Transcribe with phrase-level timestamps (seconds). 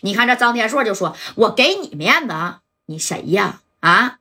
[0.00, 2.34] 你看这张天硕就说：“我给你面子，
[2.86, 3.60] 你谁呀？
[3.80, 4.18] 啊，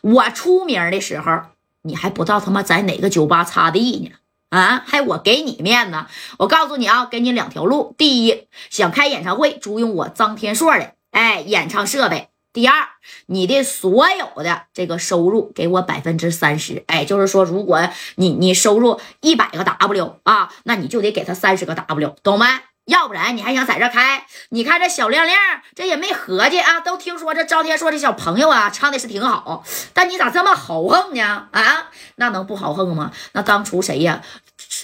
[0.00, 1.42] 我出名的时候，
[1.82, 4.10] 你还不知道他妈在哪个酒吧擦地呢？
[4.50, 6.04] 啊，还我给你面子？
[6.38, 12.88] 我告诉你啊，给你两条路：第一，想开演唱会，租用我张天硕的哎演唱设备。”第二，
[13.26, 22.46] 你的所有的这个收入给我百分之三十，哎，就是说，如果你你收入一百个 W 啊，那你就得给他三十个 W，懂没？
[22.90, 24.26] 要不然你还想在这开？
[24.50, 25.38] 你看这小亮亮，
[25.74, 31.48] 这也没合计啊，都听说这张天硕这小朋友啊，唱的是挺好，但你咋这么豪横呢？
[31.52, 33.12] 啊，那能不豪横吗？
[33.32, 34.20] 那当初谁呀？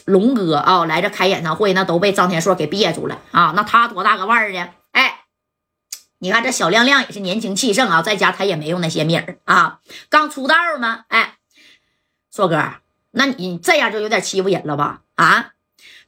[0.05, 4.69] 龙哥啊，来这开演唱会，那都被张天硕给憋住了啊，那他多大个腕儿呢？
[4.93, 5.21] 哎。
[6.19, 11.05] 你看这小亮亮也是年轻气盛啊，在家他也没有那些米儿啊，刚出道呢。
[11.09, 11.35] 哎，
[12.35, 12.73] 硕哥，
[13.11, 15.03] 那你这样就有点欺负人了吧？
[15.17, 15.51] 啊，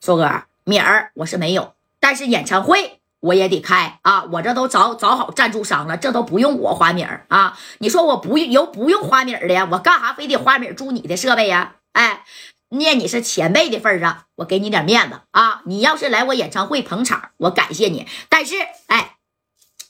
[0.01, 7.59] 硕哥，米儿我是没有，但是演唱会我也得开啊，我这都找找好赞助商了，这都不用我花米儿啊。
[7.79, 9.69] 你说我不用有不用花米儿的呀？
[9.71, 11.77] 我干啥非得花米儿租你的设备呀？
[11.93, 12.25] 哎，
[12.69, 15.63] 念你是前辈的份上，我给你点面子啊。
[15.67, 18.55] 你要是来我演唱会捧场，我感谢你，但是
[18.87, 19.15] 哎。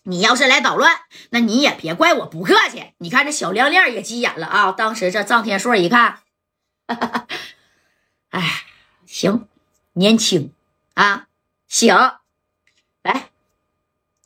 [0.04, 1.00] 你要是来捣乱，
[1.32, 2.94] 那你也别怪我不客气。
[2.96, 4.72] 你看这小亮亮也急眼了啊！
[4.72, 6.20] 当时这张天硕一看，
[8.30, 8.64] 哎，
[9.04, 9.46] 行，
[9.92, 10.54] 年轻
[10.94, 11.27] 啊，
[11.68, 11.94] 行，
[13.02, 13.28] 来。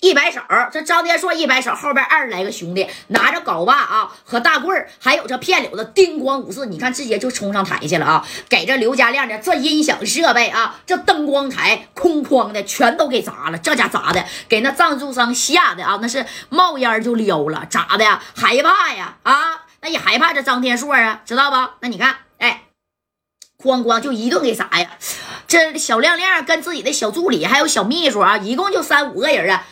[0.01, 0.41] 一摆手，
[0.73, 8.27] 这张天硕一摆手，后边二十来个兄弟拿着镐把啊和大棍儿，还有这片柳子，叮咣五四，你看直接就冲上台去了啊！
[8.49, 18.21] 给这刘家亮的这音响设备啊，这灯光台空哐的全都给砸了，这家砸的给那赞助商吓的啊，那是冒烟就撩了，咋的呀？
[18.35, 19.67] 害怕呀啊？
[19.83, 21.75] 那也害怕这张天硕啊，知道不？
[21.79, 22.65] 那你看，哎，
[23.57, 24.91] 哐哐就一顿给砸呀！
[25.53, 29.67] 这小亮亮跟自己的小助理还有小秘书啊，一共就三五个人啊。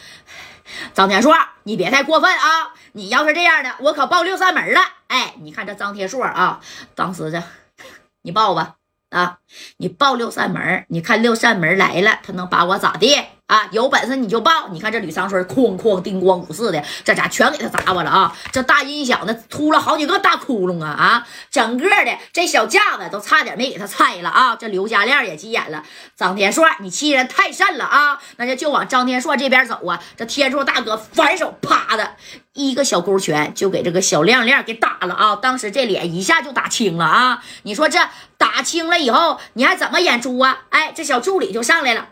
[0.92, 2.74] 张天硕，你别太过分啊！
[2.92, 4.82] 你要是这样的，我可报六扇门了。
[5.06, 6.60] 哎，你看这张天硕啊，
[6.94, 7.42] 当时这，
[8.20, 8.74] 你报吧
[9.08, 9.38] 啊，
[9.78, 13.16] 你报六扇门，你看六扇门来了，他能把我咋地？
[13.50, 14.68] 啊，有本事你就报！
[14.70, 18.32] 你看这吕长春，哐哐叮咣五四的，这家全给他砸过了啊！
[18.52, 21.26] 这大音响那秃了好几个大窟窿啊啊！
[21.50, 24.54] 整个的这小架子都差点没给他拆了啊！
[24.54, 25.82] 这刘家亮也急眼了，
[26.14, 28.20] 张天硕，你欺人太甚了啊！
[28.36, 30.00] 那就就往张天硕这边走啊！
[30.16, 32.14] 这天硕大哥反手啪的
[32.52, 35.34] 一个小勾拳就给这个小亮亮给打了啊！
[35.34, 37.42] 当时这脸一下就打青了啊！
[37.64, 37.98] 你说这
[38.38, 40.60] 打青了以后你还怎么演出啊？
[40.68, 42.09] 哎，这小助理就上来了。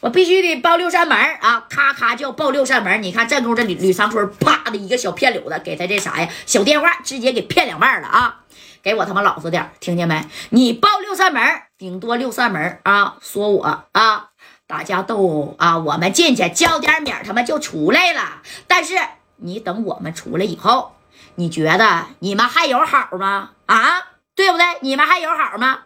[0.00, 1.66] 我必须得报六扇门啊！
[1.68, 3.02] 咔咔就报六扇门。
[3.02, 6.28] 你看这功夫，这吕吕长春啪的一个小片柳子，给他这啥呀？
[6.46, 8.40] 小电话直接给骗两半了啊！
[8.82, 10.24] 给我他妈老实点，听见没？
[10.50, 11.42] 你报六扇门，
[11.78, 13.16] 顶多六扇门啊！
[13.20, 14.30] 说我啊，
[14.66, 18.42] 大家都啊，我们进去交点米，他们就出来了。
[18.66, 18.96] 但是
[19.36, 20.96] 你等我们出来以后，
[21.36, 23.50] 你觉得你们还有好吗？
[23.66, 24.02] 啊，
[24.34, 24.64] 对不对？
[24.80, 25.80] 你们还有好吗？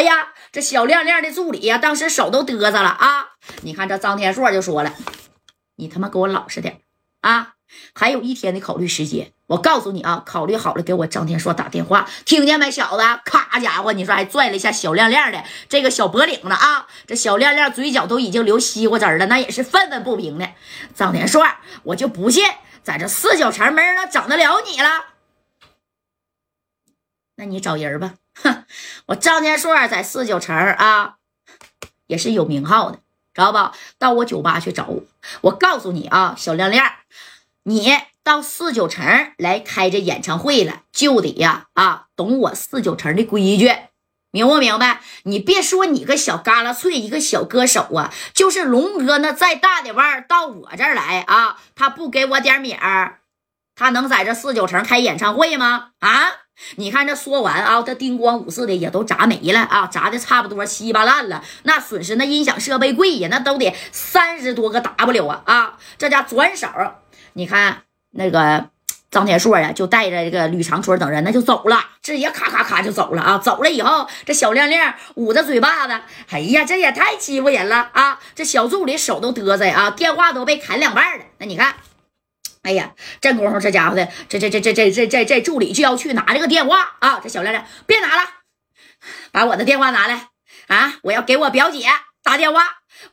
[0.00, 3.32] 哎呀，这小亮亮的助理呀，当时手都嘚瑟了啊！
[3.60, 4.94] 你看这张天硕就说了
[5.76, 6.80] ：“你他妈给我老实点
[7.20, 7.56] 啊！
[7.94, 13.02] 还有一天的考虑时间，我告诉你啊，考虑好了给我张天硕打电话，听见没，小子？
[13.26, 16.86] 咔家伙，你说还拽了一下小亮亮的这个小脖领子啊！
[17.06, 20.48] 这小亮亮嘴角都已经流西瓜汁了，那也是愤愤不平的。
[20.94, 21.46] 张天硕，
[21.82, 22.46] 我就不信
[22.82, 24.88] 在这四九城没人能整得了你了。
[27.36, 28.64] 那你找人吧。”哼，
[29.06, 31.16] 我张天硕在四九城啊，
[32.06, 32.98] 也是有名号的，
[33.34, 33.76] 知道不？
[33.98, 35.02] 到我酒吧去找我。
[35.42, 36.90] 我告诉你啊，小亮亮，
[37.64, 37.92] 你
[38.22, 43.70] 到四九城来开这演唱会了，就得呀啊，懂我四九城的规矩，
[44.30, 45.00] 明不明白？
[45.24, 53.20] 你别说你个小旮旯脆一个小歌手啊，就是龙哥那再大的腕儿到我这儿来啊，他不给我点米儿，
[53.74, 55.90] 他能在这四九城开演唱会吗？
[56.00, 56.32] 啊？
[56.76, 61.42] 你看这说完啊，这叮咣五四的也都砸没了啊，砸的差不多稀巴烂了。
[61.64, 65.78] 那损失那音响设备贵呀，那都得三十多个 W 啊啊！
[65.98, 66.68] 这家转手，
[67.32, 68.68] 你看那个
[69.10, 73.38] 张天硕呀，就带着这个吕长春等人，那就走了，直接咔咔咔就走了啊！
[73.38, 78.20] 走了以后，这小亮亮捂着嘴巴子，哎呀，这也太欺负人了啊！
[78.34, 81.24] 这小助理手都嘚瑟啊，电话都被砍两半了。
[81.38, 81.74] 那你看。
[82.62, 82.92] 哎呀，
[83.22, 87.18] 这功夫，这家伙的，这这这这这这这这助理就要去拿这个电话啊！
[87.22, 88.28] 这小亮亮，别拿了，
[89.32, 90.28] 把我的电话拿来
[90.66, 90.94] 啊！
[91.04, 91.86] 我要给我表姐
[92.22, 92.62] 打电话，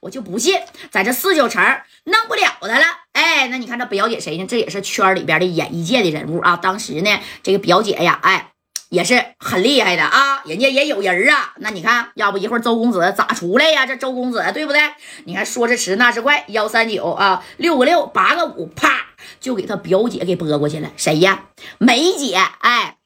[0.01, 0.59] 我就不信
[0.91, 1.63] 在这四九城
[2.03, 2.85] 弄不了他了。
[3.13, 4.45] 哎，那你看这表姐谁呢？
[4.45, 6.57] 这也是圈里边的演艺界的人物啊！
[6.57, 8.51] 当时呢，这个表姐呀，哎，
[8.89, 11.53] 也是很厉害的啊，人家也有人啊。
[11.59, 13.85] 那你看，要不一会儿周公子咋出来呀？
[13.85, 14.81] 这周公子对不对？
[15.23, 19.06] 你看说时迟那时快，幺三九啊，六个六八个五，啪
[19.39, 20.91] 就给他表姐给拨过去了。
[20.97, 21.45] 谁呀？
[21.77, 22.35] 梅姐。
[22.35, 22.97] 哎，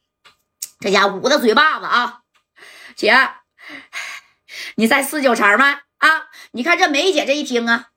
[0.80, 2.22] 这家捂着嘴巴子啊，
[2.96, 3.14] 姐，
[4.76, 5.80] 你在四九城吗？
[5.98, 6.10] 啊，
[6.52, 7.90] 你看这梅姐这一听啊，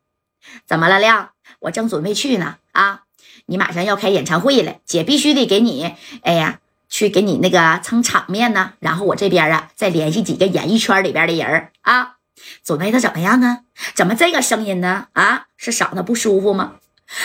[0.66, 1.30] 怎么了亮？
[1.60, 2.56] 我正准备去呢。
[2.72, 3.02] 啊，
[3.46, 6.60] 你马上要开演唱会了，姐必须得给你，哎呀。
[6.86, 12.18] 去给你那个撑场面呢，然后我这边啊再联系几个演艺圈里边的人啊，
[12.62, 13.62] 准备的怎么样啊？
[13.94, 15.08] 怎么这个声音呢？
[15.14, 16.74] 啊，是嗓子不舒服吗？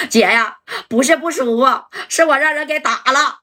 [0.09, 3.38] 姐呀，不是不舒服，是我让人给打了。